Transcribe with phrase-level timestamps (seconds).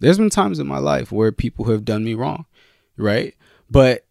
[0.00, 2.46] There's been times in my life where people have done me wrong,
[2.96, 3.34] right?
[3.70, 4.06] But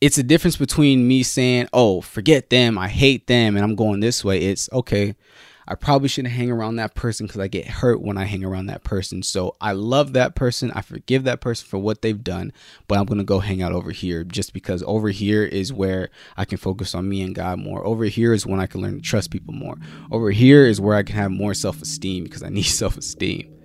[0.00, 4.00] it's a difference between me saying, "Oh, forget them, I hate them, and I'm going
[4.00, 5.14] this way." It's okay.
[5.70, 8.66] I probably shouldn't hang around that person because I get hurt when I hang around
[8.66, 9.22] that person.
[9.22, 10.72] So I love that person.
[10.72, 12.52] I forgive that person for what they've done,
[12.88, 16.10] but I'm going to go hang out over here just because over here is where
[16.36, 17.86] I can focus on me and God more.
[17.86, 19.76] Over here is when I can learn to trust people more.
[20.10, 23.59] Over here is where I can have more self esteem because I need self esteem.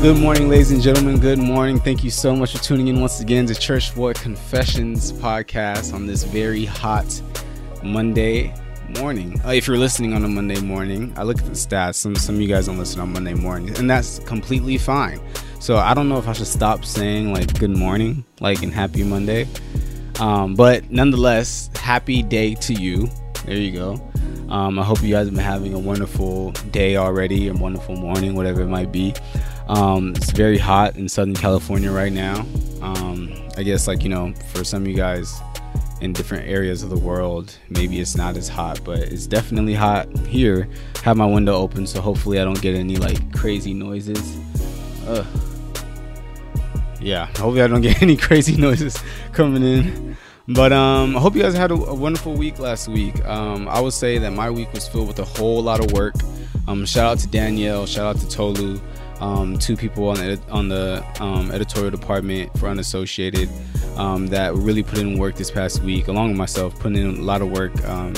[0.00, 1.18] Good morning, ladies and gentlemen.
[1.18, 1.80] Good morning.
[1.80, 6.06] Thank you so much for tuning in once again to Church Boy Confessions podcast on
[6.06, 7.20] this very hot
[7.82, 8.54] Monday
[9.00, 9.40] morning.
[9.44, 11.96] Uh, if you're listening on a Monday morning, I look at the stats.
[11.96, 15.20] Some some of you guys don't listen on Monday morning, and that's completely fine.
[15.58, 19.02] So I don't know if I should stop saying like good morning, like and happy
[19.02, 19.48] Monday.
[20.20, 23.10] Um, but nonetheless, happy day to you.
[23.46, 24.08] There you go.
[24.48, 28.34] Um, I hope you guys have been having a wonderful day already, a wonderful morning,
[28.34, 29.12] whatever it might be.
[29.68, 32.46] Um, it's very hot in Southern California right now.
[32.80, 35.40] Um, I guess, like, you know, for some of you guys
[36.00, 40.08] in different areas of the world, maybe it's not as hot, but it's definitely hot
[40.26, 40.68] here.
[41.02, 44.38] Have my window open, so hopefully I don't get any like crazy noises.
[45.06, 45.26] Ugh.
[47.00, 49.02] Yeah, hopefully I don't get any crazy noises
[49.32, 50.16] coming in.
[50.50, 53.22] But um, I hope you guys had a, a wonderful week last week.
[53.26, 56.14] Um, I would say that my week was filled with a whole lot of work.
[56.66, 58.80] Um, shout out to Danielle, shout out to Tolu
[59.20, 63.48] um, two people on the, on the um, editorial department for Unassociated
[63.96, 67.22] um, that really put in work this past week, along with myself, putting in a
[67.22, 68.14] lot of work um,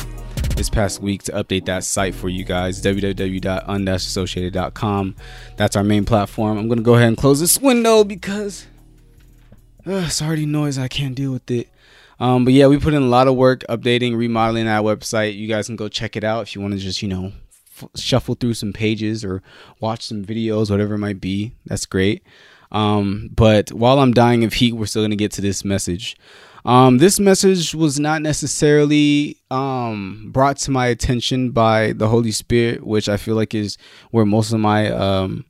[0.56, 5.16] this past week to update that site for you guys www.un-associated.com.
[5.56, 6.58] That's our main platform.
[6.58, 8.66] I'm going to go ahead and close this window because
[9.86, 10.78] uh, it's already noise.
[10.78, 11.68] I can't deal with it.
[12.18, 15.36] Um, but yeah, we put in a lot of work updating, remodeling that website.
[15.36, 17.32] You guys can go check it out if you want to just, you know,
[17.96, 19.42] shuffle through some pages or
[19.80, 21.52] watch some videos, whatever it might be.
[21.66, 22.22] That's great.
[22.72, 26.16] Um, but while I'm dying of heat, we're still going to get to this message.
[26.64, 32.86] Um, this message was not necessarily um, brought to my attention by the Holy Spirit,
[32.86, 33.78] which I feel like is
[34.10, 35.44] where most of my um,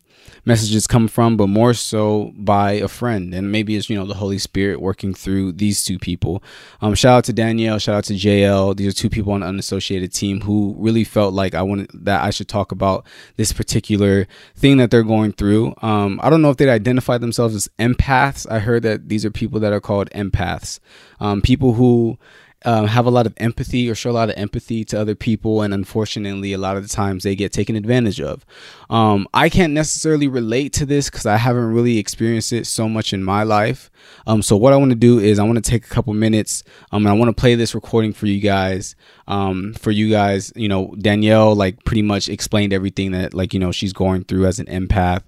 [0.45, 3.35] messages come from, but more so by a friend.
[3.35, 6.43] And maybe it's, you know, the Holy Spirit working through these two people.
[6.81, 8.77] Um, shout out to Danielle, shout out to JL.
[8.77, 12.23] These are two people on the unassociated team who really felt like I wanted that
[12.23, 13.07] I should talk about
[13.37, 15.75] this particular thing that they're going through.
[15.83, 18.51] Um, I don't know if they'd identify themselves as empaths.
[18.51, 20.81] I heard that these are people that are called empaths.
[21.21, 22.19] Um, people who
[22.65, 25.63] um, have a lot of empathy or show a lot of empathy to other people,
[25.63, 28.45] and unfortunately, a lot of the times they get taken advantage of.
[28.91, 33.13] Um, I can't necessarily relate to this because I haven't really experienced it so much
[33.13, 33.91] in my life.
[34.27, 36.63] Um, so what I want to do is I want to take a couple minutes,
[36.93, 38.95] um, and I want to play this recording for you guys.
[39.27, 43.61] Um, for you guys, you know, Danielle like pretty much explained everything that like you
[43.61, 45.23] know she's going through as an empath.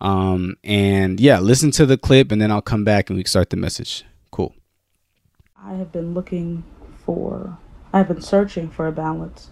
[0.00, 3.50] Um, and yeah, listen to the clip, and then I'll come back and we start
[3.50, 4.04] the message.
[4.30, 4.54] Cool.
[5.62, 6.62] I have been looking
[7.08, 7.56] for
[7.90, 9.48] I've been searching for a balance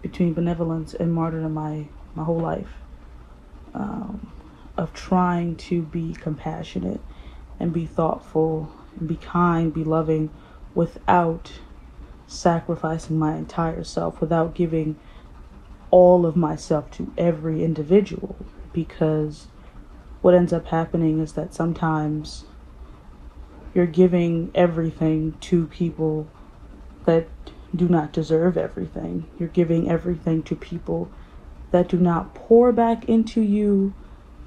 [0.00, 2.68] between benevolence and martyrdom my my whole life.
[3.74, 4.30] Um,
[4.76, 7.00] of trying to be compassionate
[7.58, 10.30] and be thoughtful and be kind, be loving
[10.72, 11.50] without
[12.28, 14.96] sacrificing my entire self, without giving
[15.90, 18.36] all of myself to every individual
[18.72, 19.48] because
[20.22, 22.44] what ends up happening is that sometimes
[23.74, 26.28] you're giving everything to people
[27.06, 27.26] that
[27.74, 29.26] do not deserve everything.
[29.38, 31.10] You're giving everything to people
[31.70, 33.94] that do not pour back into you,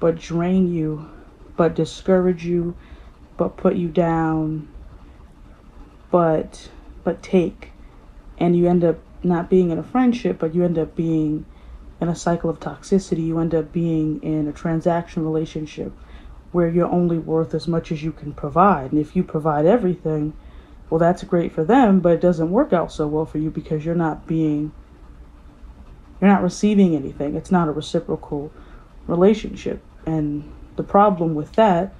[0.00, 1.10] but drain you,
[1.56, 2.74] but discourage you,
[3.36, 4.68] but put you down,
[6.10, 6.70] but
[7.04, 7.72] but take.
[8.38, 11.44] And you end up not being in a friendship, but you end up being
[12.00, 13.26] in a cycle of toxicity.
[13.26, 15.92] You end up being in a transaction relationship
[16.52, 18.92] where you're only worth as much as you can provide.
[18.92, 20.32] And if you provide everything,
[20.90, 23.84] well, that's great for them, but it doesn't work out so well for you because
[23.84, 24.72] you're not being,
[26.20, 27.34] you're not receiving anything.
[27.34, 28.50] It's not a reciprocal
[29.06, 29.82] relationship.
[30.06, 31.94] And the problem with that,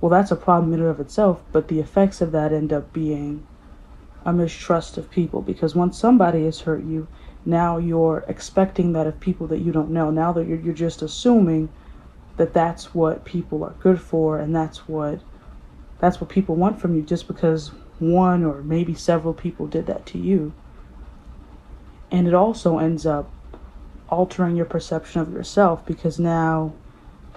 [0.00, 2.92] well, that's a problem in and of itself, but the effects of that end up
[2.92, 3.46] being
[4.24, 7.06] a mistrust of people because once somebody has hurt you,
[7.46, 10.10] now you're expecting that of people that you don't know.
[10.10, 11.68] Now that you're, you're just assuming
[12.36, 15.20] that that's what people are good for and that's what
[16.00, 20.06] that's what people want from you just because one or maybe several people did that
[20.06, 20.52] to you.
[22.10, 23.30] And it also ends up
[24.08, 26.72] altering your perception of yourself because now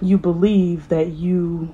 [0.01, 1.73] you believe that you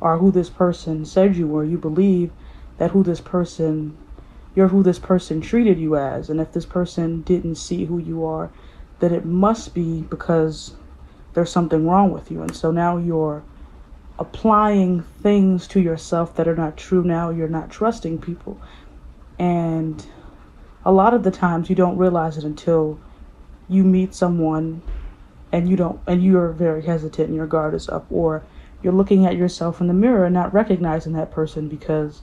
[0.00, 1.64] are who this person said you were.
[1.64, 2.30] You believe
[2.78, 3.96] that who this person
[4.54, 6.28] you're who this person treated you as.
[6.28, 8.50] And if this person didn't see who you are,
[8.98, 10.74] then it must be because
[11.34, 12.42] there's something wrong with you.
[12.42, 13.44] And so now you're
[14.20, 17.02] applying things to yourself that are not true.
[17.02, 18.60] Now you're not trusting people.
[19.38, 20.06] And
[20.84, 23.00] a lot of the times you don't realize it until
[23.68, 24.82] you meet someone
[25.52, 28.44] and you don't and you're very hesitant and your guard is up or
[28.82, 32.22] you're looking at yourself in the mirror and not recognizing that person because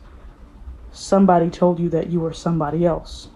[0.92, 3.28] somebody told you that you were somebody else,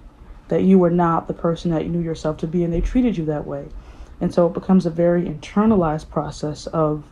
[0.47, 3.17] that you were not the person that you knew yourself to be, and they treated
[3.17, 3.67] you that way.
[4.19, 7.03] And so it becomes a very internalized process of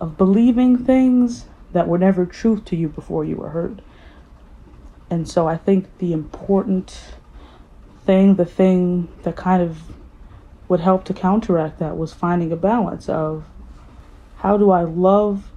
[0.00, 3.80] of believing things that were never truth to you before you were hurt.
[5.10, 7.14] And so I think the important
[8.04, 9.78] thing, the thing that kind of
[10.68, 13.44] would help to counteract that was finding a balance of
[14.38, 15.50] how do I love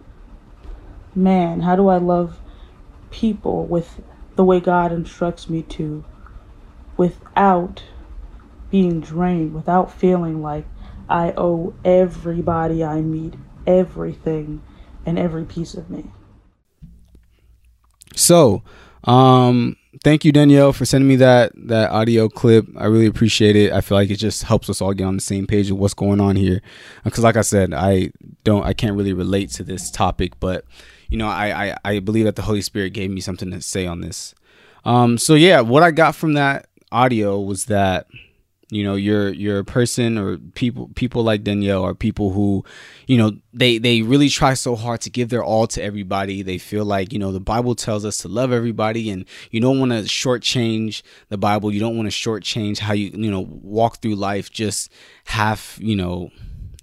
[1.16, 1.62] man?
[1.62, 2.40] How do I love
[3.12, 4.02] people with
[4.36, 6.06] the way God instructs me to
[6.96, 7.84] without
[8.70, 10.66] being drained, without feeling like
[11.10, 13.34] I owe everybody I meet
[13.70, 14.62] everything
[15.06, 16.06] and every piece of me.
[18.16, 18.64] So,
[19.06, 22.66] um, thank you Danielle for sending me that that audio clip.
[22.76, 23.72] I really appreciate it.
[23.72, 25.94] I feel like it just helps us all get on the same page of what's
[25.94, 26.62] going on here.
[27.04, 28.12] Because, like I said, I
[28.44, 30.66] don't, I can't really relate to this topic, but
[31.10, 33.86] you know, I, I, I believe that the Holy Spirit gave me something to say
[33.88, 34.36] on this.
[34.86, 38.08] Um, so yeah, what I got from that audio was that,
[38.72, 42.64] you know, you're you're a person or people people like Danielle are people who,
[43.08, 46.44] you know, they they really try so hard to give their all to everybody.
[46.44, 49.80] They feel like, you know, the Bible tells us to love everybody and you don't
[49.80, 51.72] want to shortchange the Bible.
[51.74, 54.92] You don't want to shortchange how you, you know, walk through life just
[55.26, 56.30] half, you know,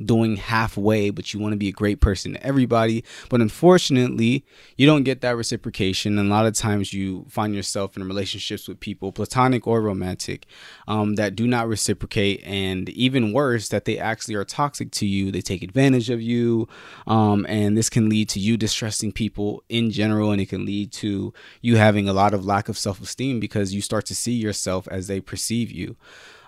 [0.05, 3.05] doing halfway, but you want to be a great person to everybody.
[3.29, 4.45] But unfortunately,
[4.77, 6.19] you don't get that reciprocation.
[6.19, 10.47] And a lot of times you find yourself in relationships with people, platonic or romantic,
[10.87, 12.43] um, that do not reciprocate.
[12.45, 15.31] And even worse, that they actually are toxic to you.
[15.31, 16.69] They take advantage of you.
[17.07, 20.31] Um, and this can lead to you distrusting people in general.
[20.31, 23.75] And it can lead to you having a lot of lack of self esteem because
[23.75, 25.97] you start to see yourself as they perceive you.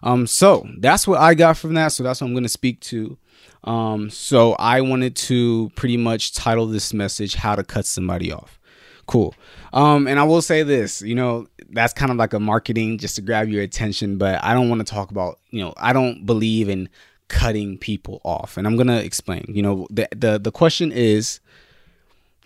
[0.03, 1.89] Um, so that's what I got from that.
[1.89, 3.17] So that's what I'm going to speak to.
[3.65, 8.59] Um, so I wanted to pretty much title this message "How to Cut Somebody Off."
[9.07, 9.35] Cool.
[9.73, 13.17] Um, and I will say this, you know, that's kind of like a marketing just
[13.17, 16.27] to grab your attention, but I don't want to talk about, you know, I don't
[16.27, 16.89] believe in
[17.29, 19.45] cutting people off, and I'm gonna explain.
[19.49, 21.41] You know, the the the question is,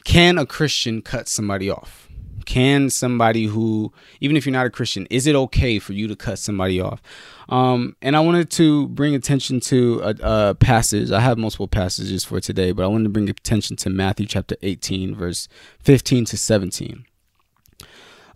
[0.05, 2.09] can a Christian cut somebody off?
[2.43, 6.17] Can somebody who, even if you're not a Christian, is it okay for you to
[6.17, 7.01] cut somebody off?
[7.49, 11.11] Um, and I wanted to bring attention to a, a, passage.
[11.11, 14.57] I have multiple passages for today, but I wanted to bring attention to Matthew chapter
[14.63, 15.49] 18, verse
[15.81, 17.05] 15 to 17.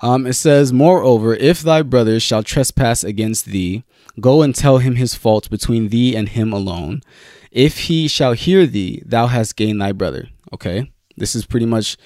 [0.02, 3.84] Um, it says, Moreover, if thy brother shall trespass against thee,
[4.20, 7.02] go and tell him his fault between thee and him alone.
[7.50, 10.28] If he shall hear thee, thou hast gained thy brother.
[10.52, 11.96] Okay, this is pretty much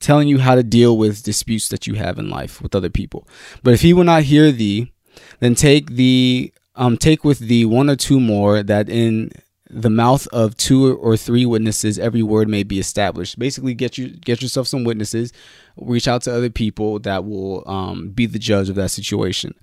[0.00, 3.26] telling you how to deal with disputes that you have in life with other people.
[3.62, 4.92] But if he will not hear thee,
[5.40, 9.32] then take the um, take with thee one or two more, that in
[9.70, 13.38] the mouth of two or three witnesses every word may be established.
[13.38, 15.32] Basically, get you get yourself some witnesses.
[15.76, 19.54] Reach out to other people that will um, be the judge of that situation.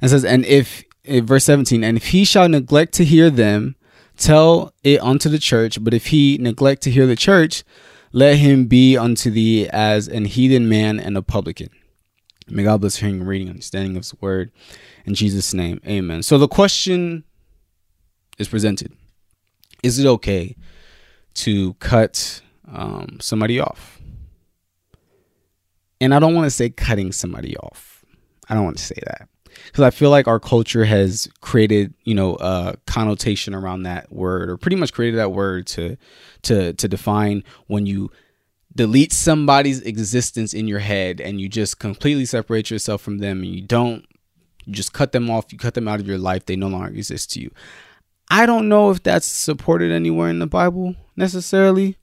[0.00, 3.76] And says, and if verse seventeen, and if he shall neglect to hear them,
[4.16, 5.82] tell it unto the church.
[5.82, 7.64] But if he neglect to hear the church,
[8.12, 11.70] let him be unto thee as an heathen man and a publican.
[12.48, 14.52] May God bless hearing, reading, understanding of His word.
[15.06, 16.22] In Jesus' name, amen.
[16.22, 17.24] So the question
[18.38, 18.92] is presented
[19.82, 20.56] Is it okay
[21.34, 24.00] to cut um, somebody off?
[26.00, 28.04] And I don't want to say cutting somebody off.
[28.48, 29.28] I don't want to say that
[29.66, 34.50] because I feel like our culture has created, you know, a connotation around that word,
[34.50, 35.96] or pretty much created that word to
[36.42, 38.10] to to define when you
[38.74, 43.54] delete somebody's existence in your head and you just completely separate yourself from them and
[43.54, 44.06] you don't
[44.64, 46.88] you just cut them off you cut them out of your life they no longer
[46.88, 47.50] exist to you.
[48.30, 51.96] I don't know if that's supported anywhere in the bible necessarily.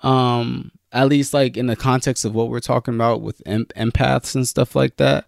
[0.00, 4.34] Um at least like in the context of what we're talking about with em- empaths
[4.34, 5.26] and stuff like that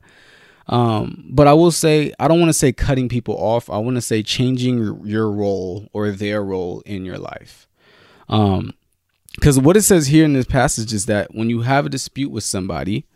[0.68, 3.96] um but i will say i don't want to say cutting people off i want
[3.96, 7.66] to say changing your, role or their role in your life
[8.28, 8.72] um
[9.34, 12.30] because what it says here in this passage is that when you have a dispute
[12.30, 13.06] with somebody,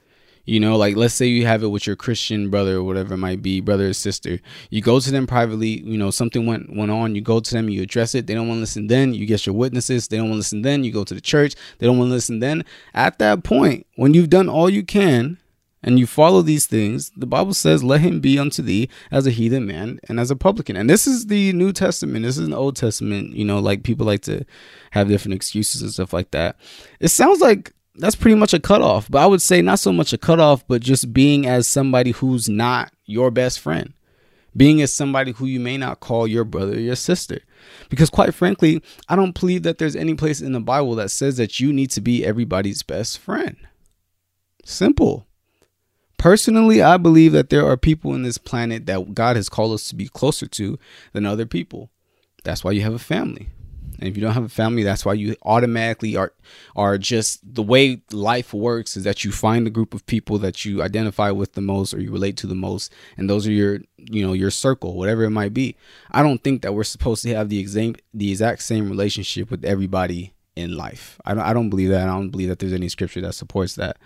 [0.48, 3.18] You know, like let's say you have it with your Christian brother or whatever it
[3.18, 4.40] might be, brother or sister.
[4.70, 7.68] You go to them privately, you know, something went went on, you go to them,
[7.68, 8.28] you address it.
[8.28, 10.06] They don't want to listen then, you get your witnesses.
[10.06, 11.54] They don't want to listen then, you go to the church.
[11.78, 12.64] They don't want to listen then.
[12.94, 15.38] At that point, when you've done all you can
[15.82, 19.30] and you follow these things, the Bible says, let him be unto thee as a
[19.30, 20.76] heathen man and as a publican.
[20.76, 22.24] And this is the New Testament.
[22.24, 24.44] This is an Old Testament, you know, like people like to
[24.92, 26.56] have different excuses and stuff like that.
[26.98, 29.10] It sounds like that's pretty much a cutoff.
[29.10, 32.48] But I would say not so much a cutoff, but just being as somebody who's
[32.48, 33.92] not your best friend.
[34.56, 37.40] Being as somebody who you may not call your brother or your sister.
[37.90, 41.36] Because quite frankly, I don't believe that there's any place in the Bible that says
[41.36, 43.56] that you need to be everybody's best friend.
[44.64, 45.25] Simple.
[46.18, 49.88] Personally, I believe that there are people in this planet that God has called us
[49.88, 50.78] to be closer to
[51.12, 51.90] than other people.
[52.44, 53.48] That's why you have a family.
[53.98, 56.32] And if you don't have a family, that's why you automatically are
[56.74, 60.64] are just the way life works is that you find a group of people that
[60.64, 63.80] you identify with the most or you relate to the most, and those are your
[63.96, 65.76] you know your circle, whatever it might be.
[66.10, 69.64] I don't think that we're supposed to have the exact the exact same relationship with
[69.64, 71.18] everybody in life.
[71.24, 72.02] I don't I don't believe that.
[72.02, 73.96] I don't believe that there's any scripture that supports that.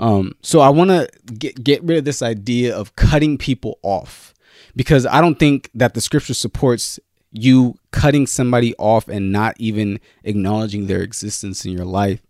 [0.00, 4.34] Um, so I want to get get rid of this idea of cutting people off
[4.76, 7.00] because I don't think that the scripture supports
[7.30, 12.22] you cutting somebody off and not even acknowledging their existence in your life.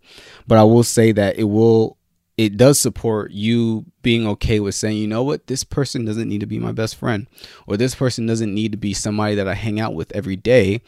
[0.47, 1.99] But I will say that it will
[2.37, 6.39] it does support you being okay with saying, you know what, this person doesn't need
[6.39, 7.27] to be my best friend,
[7.67, 10.81] or this person doesn't need to be somebody that I hang out with every day.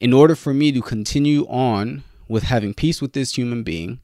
[0.00, 4.00] In order for me to continue on with having peace with this human being,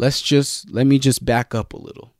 [0.00, 2.14] let's just let me just back up a little.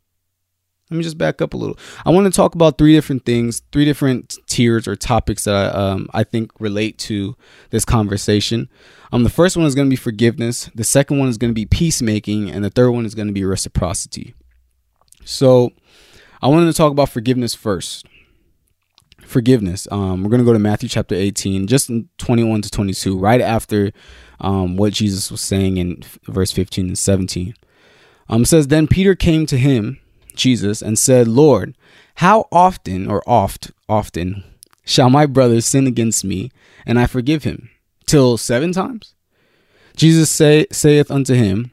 [0.91, 1.79] Let me just back up a little.
[2.05, 5.69] I want to talk about three different things, three different tiers or topics that I,
[5.69, 7.37] um, I think relate to
[7.71, 8.69] this conversation.
[9.13, 10.69] Um, the first one is going to be forgiveness.
[10.75, 13.33] The second one is going to be peacemaking, and the third one is going to
[13.33, 14.35] be reciprocity.
[15.25, 15.71] So,
[16.43, 18.07] I wanted to talk about forgiveness first.
[19.21, 19.87] Forgiveness.
[19.93, 23.41] Um, we're going to go to Matthew chapter 18, just in 21 to 22, right
[23.41, 23.93] after
[24.41, 27.55] um, what Jesus was saying in verse 15 and 17.
[28.31, 29.99] Um, says, Then Peter came to him
[30.35, 31.77] Jesus and said, Lord,
[32.17, 34.45] how often or oft, often
[34.85, 36.51] shall my brother sin against me
[36.87, 37.71] and I forgive him?
[38.07, 39.15] Till seven times?
[39.97, 41.73] Jesus say, saith unto him,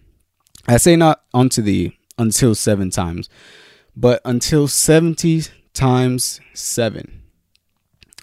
[0.68, 3.30] I say not unto thee until seven times,
[3.96, 7.24] but until 70 times seven.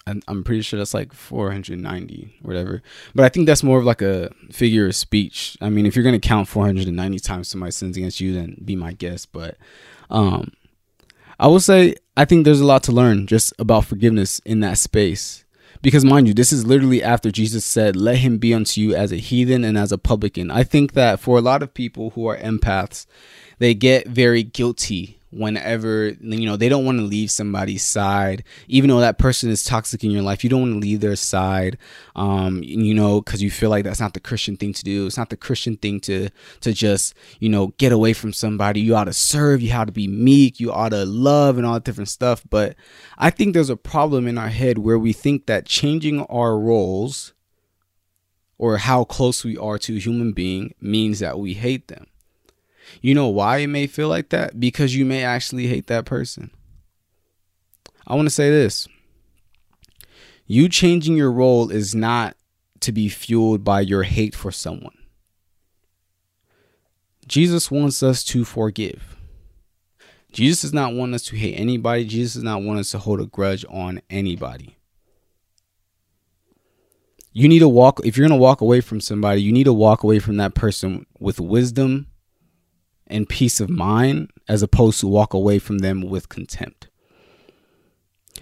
[0.07, 2.83] I'm, pretty sure that's like 490 whatever.
[3.15, 5.57] But I think that's more of like a figure of speech.
[5.61, 8.75] I mean, if you're going to count 490 times somebody sins against you, then be
[8.75, 9.31] my guest.
[9.31, 9.57] But
[10.11, 10.51] um,
[11.39, 14.77] I will say I think there's a lot to learn just about forgiveness in that
[14.77, 15.43] space.
[15.81, 19.11] Because mind you, this is literally after Jesus said, Let him be unto you as
[19.11, 20.49] a heathen and as a publican.
[20.49, 23.05] I think that for a lot of people who are empaths,
[23.59, 28.43] they get very guilty whenever you know they don't want to leave somebody's side.
[28.67, 31.15] Even though that person is toxic in your life you don't want to leave their
[31.15, 31.77] side
[32.15, 35.05] um you know because you feel like that's not the christian thing to do.
[35.05, 36.29] It's not the christian thing to
[36.61, 38.81] to just you know get away from somebody.
[38.81, 41.73] You ought to serve you ought to be meek you ought to love and all
[41.73, 42.43] that different stuff.
[42.49, 42.75] But
[43.17, 47.33] i think there's a problem in our head where we think that changing our roles
[48.57, 52.07] or how close we are to a human being means that we hate them
[53.01, 54.59] you know why it may feel like that?
[54.59, 56.51] Because you may actually hate that person.
[58.07, 58.87] I want to say this
[60.47, 62.35] you changing your role is not
[62.81, 64.97] to be fueled by your hate for someone.
[67.27, 69.17] Jesus wants us to forgive.
[70.31, 72.05] Jesus does not want us to hate anybody.
[72.05, 74.77] Jesus does not want us to hold a grudge on anybody.
[77.31, 79.73] You need to walk, if you're going to walk away from somebody, you need to
[79.73, 82.07] walk away from that person with wisdom
[83.07, 86.84] and peace of mind as opposed to walk away from them with contempt.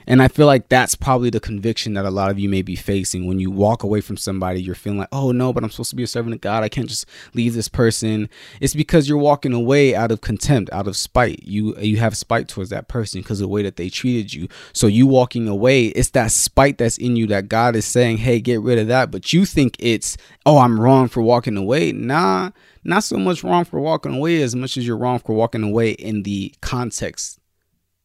[0.08, 2.76] And I feel like that's probably the conviction that a lot of you may be
[2.76, 4.62] facing when you walk away from somebody.
[4.62, 6.64] You're feeling like, oh no, but I'm supposed to be a servant of God.
[6.64, 8.30] I can't just leave this person.
[8.60, 11.44] It's because you're walking away out of contempt, out of spite.
[11.44, 14.48] You you have spite towards that person because of the way that they treated you.
[14.74, 18.40] So you walking away, it's that spite that's in you that God is saying, hey,
[18.40, 19.12] get rid of that.
[19.12, 21.92] But you think it's, oh, I'm wrong for walking away.
[21.92, 22.52] Nah,
[22.84, 25.92] not so much wrong for walking away as much as you're wrong for walking away
[25.92, 27.40] in the context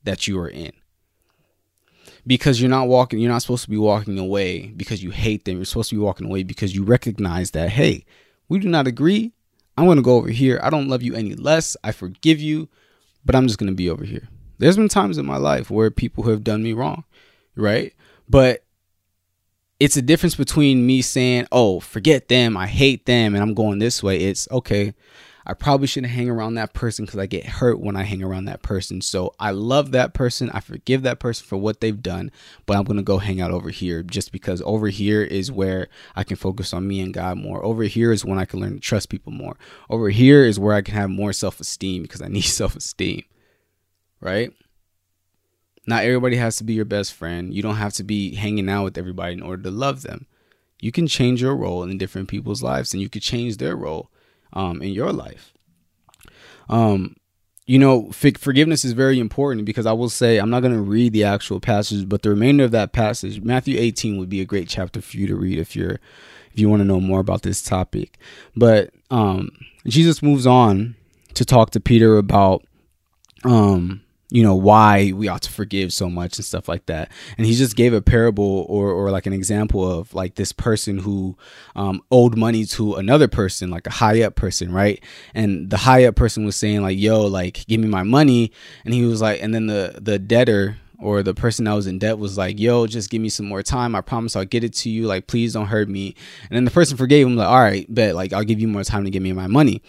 [0.04, 0.72] that you are in.
[2.28, 5.56] Because you're not walking, you're not supposed to be walking away because you hate them.
[5.56, 8.04] You're supposed to be walking away because you recognize that, hey,
[8.48, 9.32] we do not agree.
[9.76, 10.60] I'm going to go over here.
[10.62, 11.76] I don't love you any less.
[11.82, 12.68] I forgive you,
[13.24, 14.28] but I'm just going to be over here.
[14.58, 17.04] There's been times in my life where people have done me wrong,
[17.56, 17.94] right?
[18.28, 18.64] But
[19.80, 23.78] it's a difference between me saying, "Oh, forget them, I hate them, and I'm going
[23.78, 24.94] this way." It's okay.
[25.50, 28.44] I probably shouldn't hang around that person because I get hurt when I hang around
[28.44, 29.00] that person.
[29.00, 30.50] So I love that person.
[30.50, 32.30] I forgive that person for what they've done,
[32.66, 35.88] but I'm going to go hang out over here just because over here is where
[36.14, 37.64] I can focus on me and God more.
[37.64, 39.56] Over here is when I can learn to trust people more.
[39.88, 43.24] Over here is where I can have more self esteem because I need self esteem,
[44.20, 44.52] right?
[45.86, 47.54] Not everybody has to be your best friend.
[47.54, 50.26] You don't have to be hanging out with everybody in order to love them.
[50.78, 54.10] You can change your role in different people's lives and you can change their role
[54.52, 55.52] um, in your life.
[56.68, 57.16] Um,
[57.66, 61.12] you know, forgiveness is very important because I will say I'm not going to read
[61.12, 64.68] the actual passage, but the remainder of that passage, Matthew 18, would be a great
[64.68, 66.00] chapter for you to read if you're
[66.52, 68.18] if you want to know more about this topic.
[68.56, 69.50] But um,
[69.86, 70.96] Jesus moves on
[71.34, 72.64] to talk to Peter about
[73.44, 77.46] um, you know why we ought to forgive so much and stuff like that and
[77.46, 81.36] he just gave a parable or or like an example of like this person who
[81.76, 85.02] um, owed money to another person like a high up person right
[85.34, 88.52] and the high up person was saying like yo like give me my money
[88.84, 91.98] and he was like and then the the debtor or the person that was in
[91.98, 93.94] debt was like, yo, just give me some more time.
[93.94, 95.06] I promise I'll get it to you.
[95.06, 96.16] Like, please don't hurt me.
[96.50, 98.82] And then the person forgave him, like, all right, bet, like, I'll give you more
[98.82, 99.80] time to give me my money.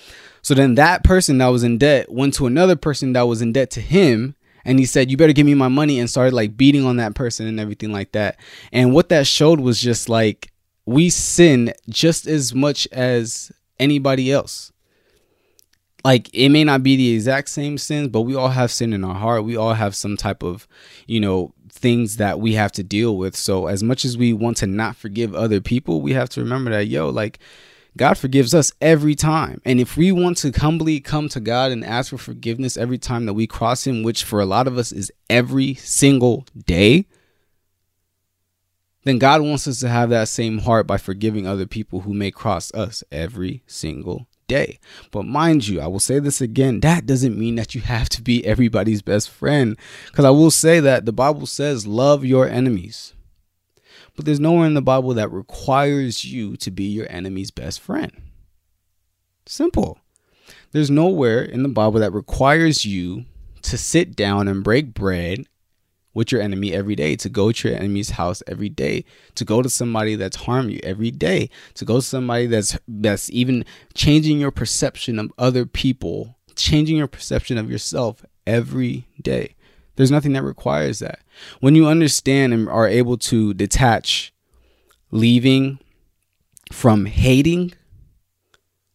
[0.50, 3.53] So then that person that was in debt went to another person that was in
[3.53, 6.58] debt to him and he said you better give me my money and started like
[6.58, 8.39] beating on that person and everything like that.
[8.72, 10.51] And what that showed was just like
[10.88, 14.72] we sin just as much as anybody else.
[16.03, 19.03] Like it may not be the exact same sins but we all have sin in
[19.03, 19.44] our heart.
[19.44, 20.68] We all have some type of
[21.06, 23.36] you know things that we have to deal with.
[23.36, 26.72] So as much as we want to not forgive other people we have to remember
[26.72, 27.38] that yo like
[27.98, 29.62] God forgives us every time.
[29.65, 33.25] And if we want to humbly come to God and ask for forgiveness every time
[33.25, 37.08] that we cross Him, which for a lot of us is every single day,
[39.03, 42.31] then God wants us to have that same heart by forgiving other people who may
[42.31, 44.79] cross us every single day.
[45.12, 48.22] But mind you, I will say this again that doesn't mean that you have to
[48.22, 49.77] be everybody's best friend.
[50.08, 53.13] Because I will say that the Bible says, love your enemies.
[54.20, 58.12] But there's nowhere in the Bible that requires you to be your enemy's best friend.
[59.46, 59.98] Simple.
[60.74, 63.24] There's nowhere in the Bible that requires you
[63.62, 65.46] to sit down and break bread
[66.14, 69.05] with your enemy every day, to go to your enemy's house every day,
[69.36, 73.29] to go to somebody that's harmed you every day, to go to somebody that's that's
[73.29, 79.55] even changing your perception of other people, changing your perception of yourself every day.
[80.00, 81.20] There's nothing that requires that.
[81.59, 84.33] When you understand and are able to detach
[85.12, 85.77] leaving
[86.72, 87.74] from hating,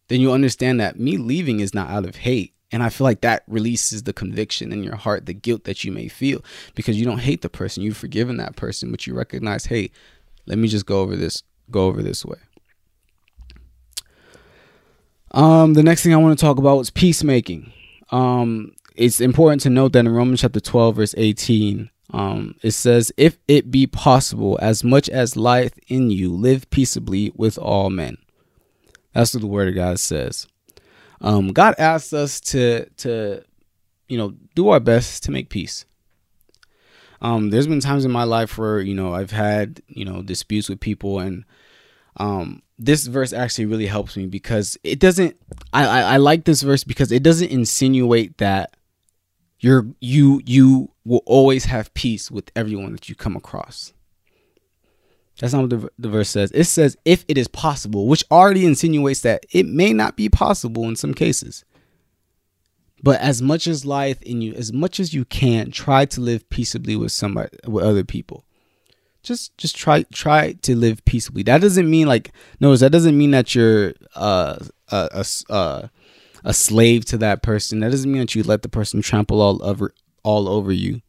[0.07, 2.55] then you understand that me leaving is not out of hate.
[2.71, 5.91] And I feel like that releases the conviction in your heart, the guilt that you
[5.91, 7.83] may feel because you don't hate the person.
[7.83, 9.91] You've forgiven that person, but you recognize, hey,
[10.47, 12.39] let me just go over this, go over this way.
[15.29, 17.71] Um, the next thing I want to talk about was peacemaking.
[18.09, 23.11] Um, it's important to note that in Romans chapter 12, verse 18, um, it says,
[23.17, 28.17] If it be possible, as much as lieth in you, live peaceably with all men.
[29.13, 30.47] That's what the word of God says.
[31.21, 33.43] Um, God asks us to, to,
[34.07, 35.85] you know, do our best to make peace.
[37.21, 40.69] Um, there's been times in my life where, you know, I've had, you know, disputes
[40.69, 41.45] with people and,
[42.17, 45.37] um, this verse actually really helps me because it doesn't
[45.71, 48.75] I, I, I like this verse because it doesn't insinuate that
[49.65, 53.93] you're you you will always have peace with everyone that you come across.
[55.39, 56.51] That's not what the, the verse says.
[56.51, 60.83] It says if it is possible, which already insinuates that it may not be possible
[60.83, 61.65] in some cases.
[63.01, 66.47] But as much as lieth in you, as much as you can, try to live
[66.49, 68.45] peaceably with somebody with other people.
[69.23, 71.41] Just just try try to live peaceably.
[71.41, 74.59] That doesn't mean like notice that doesn't mean that you're uh
[74.91, 75.89] a, a, a
[76.45, 77.81] a slave to that person.
[77.81, 81.01] That doesn't mean that you let the person trample all over all over you.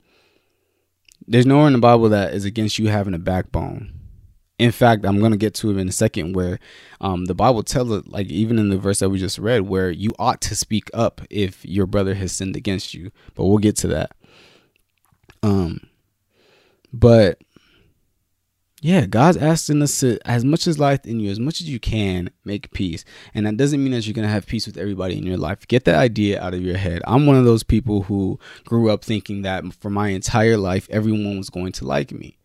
[1.29, 3.93] There's nowhere in the Bible that is against you having a backbone.
[4.59, 6.59] In fact, I'm gonna get to it in a second, where
[7.01, 9.91] um, the Bible tells it, like even in the verse that we just read, where
[9.91, 13.11] you ought to speak up if your brother has sinned against you.
[13.35, 14.13] But we'll get to that.
[15.43, 15.81] Um,
[16.93, 17.43] but
[18.87, 21.81] yeah, God's asking us to, as much as life in you, as much as you
[21.81, 23.05] can, make peace.
[23.35, 25.67] And that doesn't mean that you're going to have peace with everybody in your life.
[25.67, 27.03] Get that idea out of your head.
[27.05, 31.37] I'm one of those people who grew up thinking that for my entire life, everyone
[31.37, 32.39] was going to like me.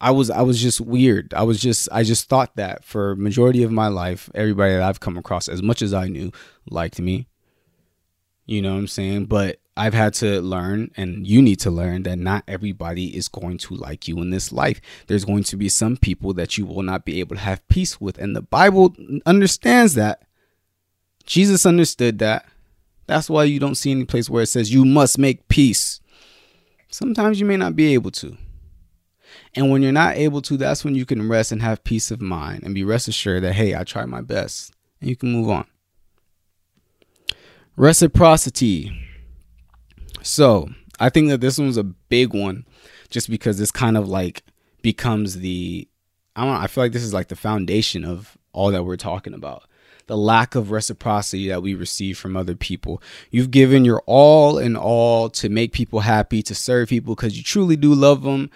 [0.00, 1.34] I was I was just weird.
[1.34, 5.00] I was just I just thought that for majority of my life, everybody that I've
[5.00, 6.32] come across, as much as I knew,
[6.70, 7.28] liked me.
[8.46, 9.26] You know what I'm saying?
[9.26, 13.58] But I've had to learn, and you need to learn, that not everybody is going
[13.58, 14.80] to like you in this life.
[15.06, 18.00] There's going to be some people that you will not be able to have peace
[18.00, 18.18] with.
[18.18, 20.22] And the Bible understands that.
[21.24, 22.46] Jesus understood that.
[23.06, 26.00] That's why you don't see any place where it says you must make peace.
[26.90, 28.36] Sometimes you may not be able to.
[29.54, 32.20] And when you're not able to, that's when you can rest and have peace of
[32.20, 34.74] mind and be rest assured that, hey, I tried my best.
[35.00, 35.66] And you can move on.
[37.76, 39.07] Reciprocity.
[40.22, 40.68] So
[41.00, 42.66] I think that this one's a big one
[43.10, 44.42] just because this kind of like
[44.82, 45.88] becomes the
[46.36, 48.96] I don't know, I feel like this is like the foundation of all that we're
[48.96, 49.64] talking about.
[50.06, 53.02] The lack of reciprocity that we receive from other people.
[53.30, 57.42] You've given your all and all to make people happy, to serve people because you
[57.42, 58.50] truly do love them.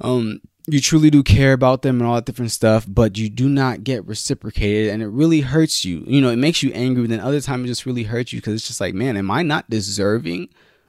[0.00, 3.48] Um, you truly do care about them and all that different stuff, but you do
[3.48, 6.02] not get reciprocated and it really hurts you.
[6.06, 8.40] You know, it makes you angry, but then other times it just really hurts you
[8.40, 10.48] because it's just like, man, am I not deserving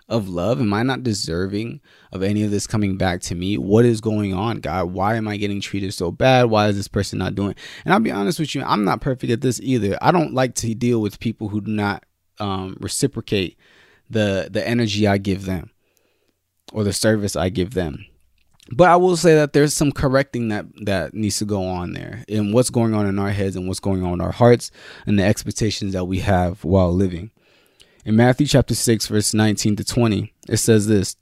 [0.10, 0.62] of love?
[0.62, 3.58] Am I not deserving of any of this coming back to me?
[3.58, 4.93] What is going on, God?
[4.93, 6.46] Why am I getting treated so bad?
[6.46, 7.56] Why is this person not doing?
[7.84, 9.98] And I'll be honest with you, I'm not perfect at this either.
[10.02, 12.04] I don't like to deal with people who do not
[12.39, 13.58] um, reciprocate
[14.10, 15.72] the the energy I give them
[16.72, 18.06] or the service I give them.
[18.72, 22.24] But I will say that there's some correcting that that needs to go on there
[22.28, 24.72] in what's going on in our heads and what's going on in our hearts
[25.06, 27.32] and the expectations that we have while living.
[28.08, 31.17] In Matthew chapter 6, verse 19 to 20, it says this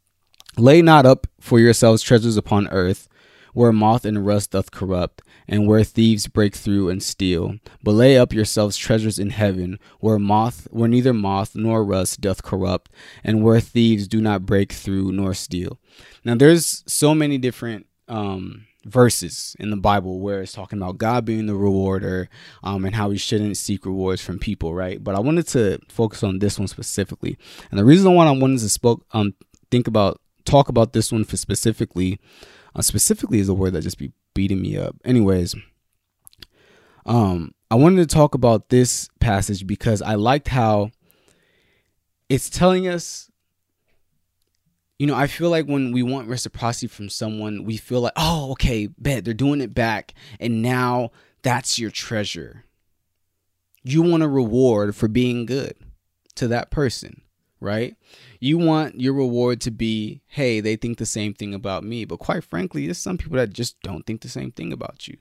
[0.56, 3.10] Lay not up for yourselves treasures upon earth,
[3.56, 7.56] where moth and rust doth corrupt, and where thieves break through and steal.
[7.82, 12.44] But lay up yourselves treasures in heaven, where moth where neither moth nor rust doth
[12.44, 12.92] corrupt,
[13.24, 15.80] and where thieves do not break through nor steal.
[16.24, 21.26] Now there's so many different um verses in the Bible where it's talking about God
[21.26, 22.30] being the rewarder
[22.64, 25.04] um, and how we shouldn't seek rewards from people, right?
[25.04, 27.38] But I wanted to focus on this one specifically,
[27.72, 29.34] and the reason why I wanted to spoke um
[29.72, 32.20] think about talk about this one for specifically,
[32.76, 34.96] uh, specifically is a word that just be beating me up.
[35.04, 35.56] Anyways,
[37.06, 40.92] um, I wanted to talk about this passage because I liked how
[42.30, 43.30] it's telling us
[44.98, 48.52] you know, I feel like when we want reciprocity from someone, we feel like, oh,
[48.52, 50.14] okay, bet they're doing it back.
[50.40, 52.64] And now that's your treasure.
[53.84, 55.76] You want a reward for being good
[56.36, 57.22] to that person,
[57.60, 57.96] right?
[58.40, 62.06] You want your reward to be, hey, they think the same thing about me.
[62.06, 65.18] But quite frankly, there's some people that just don't think the same thing about you.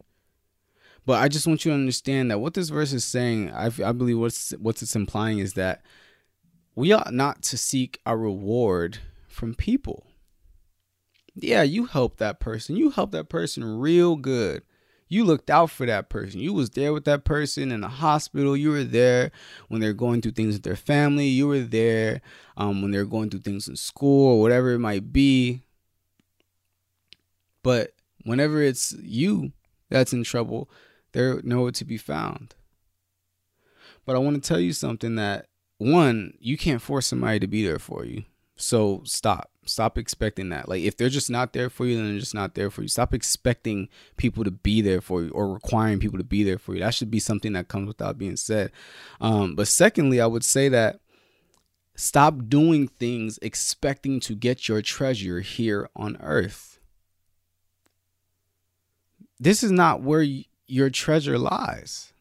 [1.05, 3.93] But I just want you to understand that what this verse is saying, I, I
[3.93, 5.83] believe what's, what's it's implying is that
[6.77, 9.01] we ought not to seek a reward
[9.35, 10.07] from people.
[11.35, 12.77] Yeah, you helped that person.
[12.77, 14.63] You helped that person real good.
[15.09, 16.41] You looked out for that person.
[16.41, 18.57] You was there with that person in the hospital.
[18.57, 19.33] You were there
[19.69, 21.27] when they're going through things with their family.
[21.27, 22.21] You were there
[22.57, 25.63] um, when they're going through things in school or whatever it might be.
[27.63, 27.93] But
[28.25, 29.53] whenever it's you
[29.91, 30.71] that's in trouble,
[31.13, 32.55] they're nowhere to be found.
[34.07, 35.47] But I want to tell you something that
[35.79, 38.25] one, you can't force somebody to be there for you.
[38.57, 39.51] So stop.
[39.67, 40.69] Stop expecting that.
[40.69, 42.89] Like if they're just not there for you, then they're just not there for you.
[42.89, 46.75] Stop expecting people to be there for you or requiring people to be there for
[46.75, 46.81] you.
[46.81, 48.71] That should be something that comes without being said.
[49.21, 51.01] Um, but secondly, I would say that
[51.97, 56.79] stop doing things expecting to get your treasure here on earth.
[59.41, 60.25] This is not where
[60.67, 62.14] your treasure lies.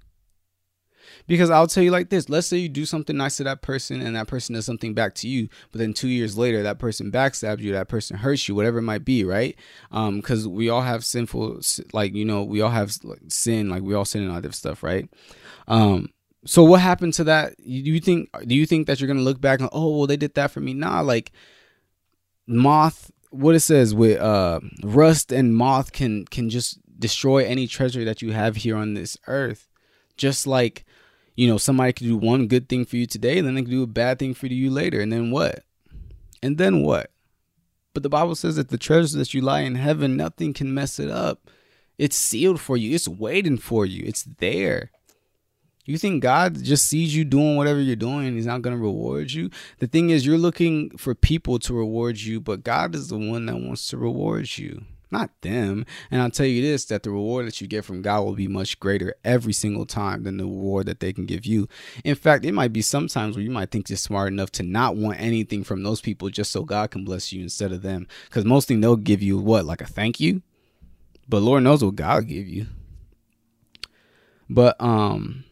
[1.27, 4.01] Because I'll tell you like this let's say you do something nice to that person
[4.01, 7.11] and that person does something back to you, but then two years later, that person
[7.11, 9.55] backstabs you, that person hurts you, whatever it might be, right?
[9.89, 11.61] Because um, we all have sinful,
[11.93, 14.55] like, you know, we all have like, sin, like, we all sin and all that
[14.55, 15.09] stuff, right?
[15.67, 16.09] Um,
[16.45, 17.55] so what happened to that?
[17.57, 20.07] Do you think, do you think that you're going to look back and, oh, well,
[20.07, 20.73] they did that for me?
[20.73, 21.31] Nah, like,
[22.47, 28.05] moth, what it says with uh, rust and moth can can just destroy any treasure
[28.05, 29.67] that you have here on this earth
[30.17, 30.85] just like
[31.35, 33.83] you know, somebody could do one good thing for you today, then they could do
[33.83, 35.01] a bad thing for you later.
[35.01, 35.63] And then what?
[36.41, 37.11] And then what?
[37.93, 40.99] But the Bible says that the treasures that you lie in heaven, nothing can mess
[40.99, 41.49] it up.
[41.97, 42.93] It's sealed for you.
[42.93, 44.03] It's waiting for you.
[44.05, 44.91] It's there.
[45.85, 49.31] You think God just sees you doing whatever you're doing he's not going to reward
[49.31, 49.49] you?
[49.79, 53.45] The thing is, you're looking for people to reward you, but God is the one
[53.47, 55.85] that wants to reward you not them.
[56.11, 58.49] And I'll tell you this that the reward that you get from God will be
[58.49, 61.69] much greater every single time than the reward that they can give you.
[62.03, 64.97] In fact, it might be sometimes where you might think you're smart enough to not
[64.97, 68.07] want anything from those people just so God can bless you instead of them.
[68.25, 70.41] Because most thing they'll give you what, like a thank you?
[71.29, 72.67] But Lord knows what God will give you.
[74.49, 75.45] But um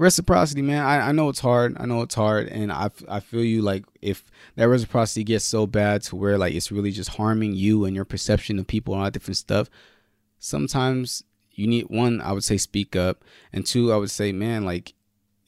[0.00, 0.82] reciprocity, man.
[0.82, 1.76] I, I know it's hard.
[1.78, 3.60] I know it's hard, and I, I feel you.
[3.60, 4.24] Like if
[4.56, 8.06] that reciprocity gets so bad to where like it's really just harming you and your
[8.06, 9.68] perception of people and all that different stuff,
[10.38, 12.20] sometimes you need one.
[12.22, 14.94] I would say speak up, and two, I would say, man, like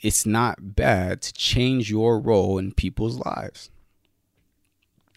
[0.00, 3.70] it's not bad to change your role in people's lives.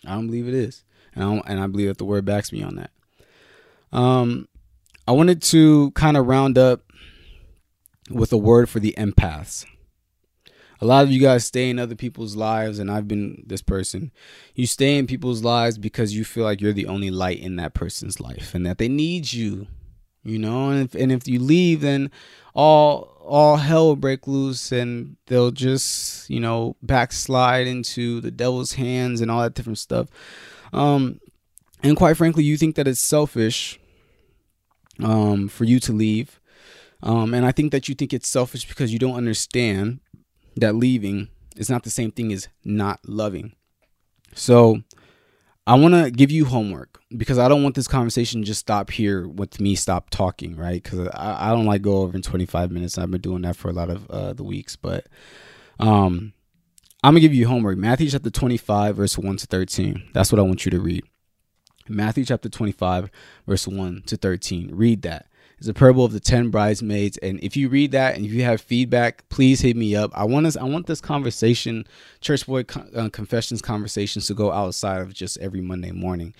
[0.06, 2.64] I don't believe it is, and I, and I believe that the word backs me
[2.64, 2.92] on that.
[3.92, 4.48] Um,
[5.08, 6.85] I wanted to kind of round up
[8.10, 9.66] with a word for the empaths.
[10.82, 14.12] A lot of you guys stay in other people's lives, and I've been this person.
[14.56, 17.74] You stay in people's lives because you feel like you're the only light in that
[17.74, 19.68] person's life and that they need you,
[20.24, 20.70] you know.
[20.70, 22.12] And if, and if you leave, then
[22.54, 28.74] all all hell will break loose, and they'll just you know backslide into the devil's
[28.74, 30.10] hands and all that different stuff.
[30.74, 31.22] Um,
[31.84, 33.80] and quite frankly, you think that it's selfish
[35.02, 36.42] um, for you to leave.
[37.06, 40.00] Um, and I think that you think it's selfish because you don't understand
[40.56, 43.54] that leaving is not the same thing as not loving.
[44.34, 44.82] So
[45.68, 49.28] I want to give you homework because I don't want this conversation just stop here
[49.28, 50.82] with me stop talking, right?
[50.82, 52.98] Because I, I don't like go over in 25 minutes.
[52.98, 55.08] I've been doing that for a lot of uh, the weeks, but
[55.80, 56.34] um,
[57.04, 57.78] I'm gonna give you homework.
[57.78, 60.10] Matthew chapter 25, verse 1 to 13.
[60.14, 61.04] That's what I want you to read.
[61.88, 63.12] Matthew chapter 25,
[63.48, 64.72] verse 1 to 13.
[64.74, 65.28] Read that.
[65.58, 67.18] It's a parable of the 10 bridesmaids.
[67.18, 70.12] And if you read that and if you have feedback, please hit me up.
[70.14, 71.88] I want us, I want this conversation,
[72.22, 72.66] Church Boy
[72.96, 76.36] uh, Confessions conversations to go outside of just every Monday morning.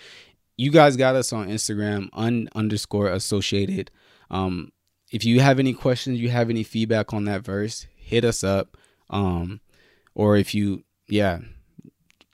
[0.56, 3.90] You guys got us on Instagram, un underscore associated.
[4.30, 4.72] Um,
[5.10, 8.76] if you have any questions, you have any feedback on that verse, hit us up.
[9.08, 9.60] Um,
[10.14, 11.40] or if you, yeah,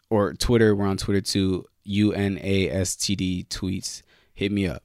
[0.09, 4.03] or Twitter, we're on Twitter too UNASTD tweets,
[4.35, 4.83] hit me up.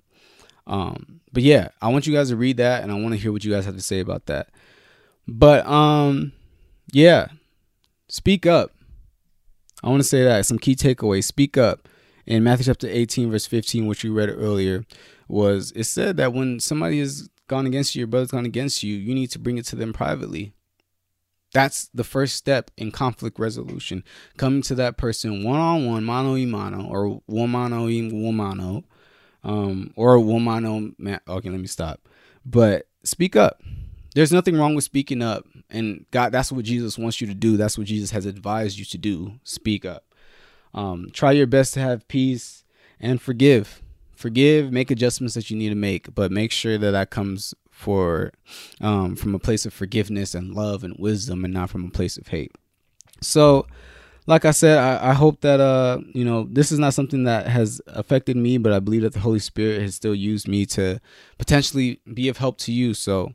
[0.68, 3.32] Um, but yeah, I want you guys to read that and I want to hear
[3.32, 4.50] what you guys have to say about that.
[5.28, 6.34] But um,
[6.92, 7.28] yeah,
[8.08, 8.72] speak up.
[9.84, 11.24] I want to say that some key takeaways.
[11.24, 11.88] Speak up.
[12.26, 14.84] In Matthew chapter 18, verse 15, which we read earlier,
[15.30, 18.96] was it said that when somebody has gone against you, your brother's gone against you,
[18.96, 20.52] you need to bring it to them privately.
[21.54, 24.04] That's the first step in conflict resolution.
[24.36, 28.84] Coming to that person one on one, mano y mano, or womano y womano,
[29.44, 30.94] um, or womano.
[30.98, 32.08] Man, okay, let me stop.
[32.46, 33.62] But speak up.
[34.16, 37.56] There's nothing wrong with speaking up, and God, that's what Jesus wants you to do.
[37.56, 39.34] That's what Jesus has advised you to do.
[39.44, 40.06] Speak up.
[40.74, 42.64] Um, try your best to have peace
[43.00, 43.82] and forgive.
[44.16, 48.32] Forgive, make adjustments that you need to make, but make sure that that comes for
[48.82, 52.18] um, from a place of forgiveness and love and wisdom and not from a place
[52.18, 52.52] of hate
[53.22, 53.68] so
[54.28, 57.48] like i said I, I, hope that uh you know this is not something that
[57.48, 61.00] has affected me but i believe that the holy spirit has still used me to
[61.38, 62.94] potentially be of help to you.
[62.94, 63.34] So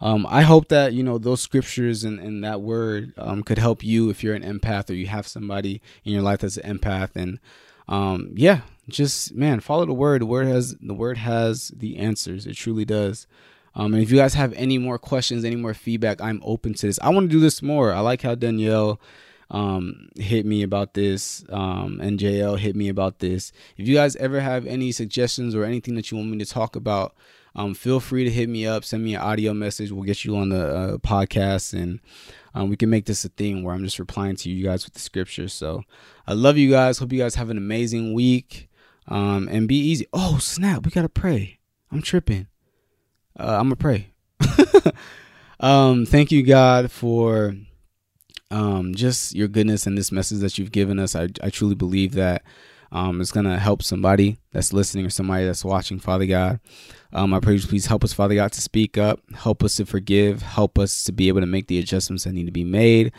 [0.00, 3.84] um, I hope that you know those scriptures and, and that word um, could help
[3.84, 7.10] you if you're an empath or you have somebody in your life that's an empath.
[7.14, 7.38] And
[7.88, 10.22] um, yeah just man follow the word.
[10.22, 12.46] The word has the word has the answers.
[12.46, 13.26] It truly does.
[13.76, 16.86] Um, and if you guys have any more questions, any more feedback, I'm open to
[16.88, 16.98] this.
[17.00, 17.92] I want to do this more.
[17.92, 19.00] I like how Danielle
[19.50, 23.52] um, hit me about this, um, and JL hit me about this.
[23.76, 26.76] If you guys ever have any suggestions or anything that you want me to talk
[26.76, 27.14] about,
[27.54, 28.84] um, feel free to hit me up.
[28.84, 29.90] Send me an audio message.
[29.90, 32.00] We'll get you on the uh, podcast, and
[32.54, 34.94] um, we can make this a thing where I'm just replying to you guys with
[34.94, 35.52] the scriptures.
[35.52, 35.82] So
[36.26, 36.98] I love you guys.
[36.98, 38.68] Hope you guys have an amazing week,
[39.08, 40.06] um, and be easy.
[40.12, 40.84] Oh snap!
[40.84, 41.58] We gotta pray.
[41.90, 42.46] I'm tripping
[43.40, 44.12] uh, I'm gonna pray.
[45.60, 47.54] um, thank you, God, for
[48.50, 51.14] um, just your goodness and this message that you've given us.
[51.14, 52.42] I, I truly believe that
[52.92, 56.00] um, it's gonna help somebody that's listening or somebody that's watching.
[56.00, 56.60] Father God,
[57.12, 59.86] um, I pray you please help us, Father God, to speak up, help us to
[59.86, 63.12] forgive, help us to be able to make the adjustments that need to be made.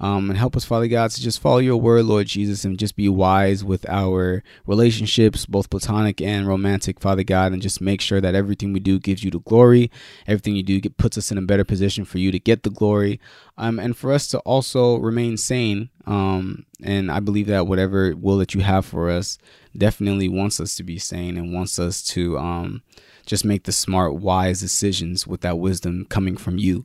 [0.00, 2.96] Um, and help us, Father God, to just follow your word, Lord Jesus, and just
[2.96, 8.20] be wise with our relationships, both platonic and romantic, Father God, and just make sure
[8.20, 9.90] that everything we do gives you the glory.
[10.26, 12.70] Everything you do get, puts us in a better position for you to get the
[12.70, 13.20] glory,
[13.56, 15.90] um, and for us to also remain sane.
[16.06, 19.38] Um, and I believe that whatever will that you have for us
[19.76, 22.82] definitely wants us to be sane and wants us to um,
[23.26, 26.84] just make the smart, wise decisions with that wisdom coming from you.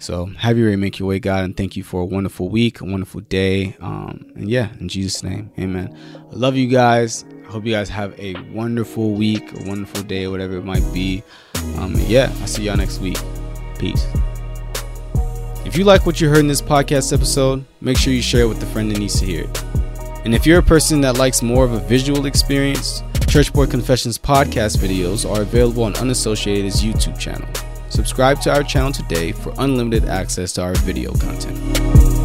[0.00, 2.80] So have your way make your way, God, and thank you for a wonderful week,
[2.80, 3.76] a wonderful day.
[3.80, 5.94] Um, and yeah, in Jesus' name, amen.
[6.32, 7.26] I love you guys.
[7.46, 11.22] I hope you guys have a wonderful week, a wonderful day, whatever it might be.
[11.76, 13.18] Um, yeah, I'll see y'all next week.
[13.78, 14.06] Peace.
[15.66, 18.48] If you like what you heard in this podcast episode, make sure you share it
[18.48, 19.64] with a friend that needs to hear it.
[20.24, 24.18] And if you're a person that likes more of a visual experience, Church Boy Confessions
[24.18, 27.48] podcast videos are available on Unassociated's YouTube channel.
[27.90, 32.19] Subscribe to our channel today for unlimited access to our video content.